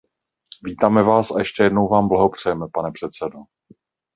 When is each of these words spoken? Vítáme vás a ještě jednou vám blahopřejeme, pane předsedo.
Vítáme 0.63 1.03
vás 1.03 1.31
a 1.31 1.39
ještě 1.39 1.63
jednou 1.63 1.87
vám 1.87 2.07
blahopřejeme, 2.07 2.65
pane 2.73 2.91
předsedo. 2.91 3.39